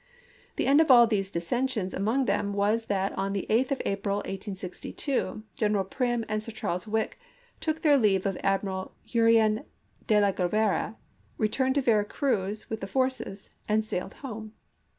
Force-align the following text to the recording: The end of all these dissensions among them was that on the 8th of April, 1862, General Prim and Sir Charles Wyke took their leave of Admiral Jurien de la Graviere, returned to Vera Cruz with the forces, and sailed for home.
The 0.55 0.65
end 0.65 0.81
of 0.81 0.89
all 0.89 1.05
these 1.05 1.29
dissensions 1.29 1.93
among 1.93 2.25
them 2.25 2.53
was 2.53 2.85
that 2.85 3.11
on 3.13 3.33
the 3.33 3.45
8th 3.51 3.69
of 3.69 3.81
April, 3.85 4.15
1862, 4.15 5.43
General 5.55 5.83
Prim 5.83 6.25
and 6.27 6.41
Sir 6.41 6.51
Charles 6.51 6.87
Wyke 6.87 7.19
took 7.59 7.83
their 7.83 7.99
leave 7.99 8.25
of 8.25 8.35
Admiral 8.41 8.95
Jurien 9.05 9.63
de 10.07 10.19
la 10.19 10.31
Graviere, 10.31 10.95
returned 11.37 11.75
to 11.75 11.81
Vera 11.81 12.03
Cruz 12.05 12.67
with 12.67 12.81
the 12.81 12.87
forces, 12.87 13.51
and 13.69 13.85
sailed 13.85 14.15
for 14.15 14.21
home. 14.21 14.53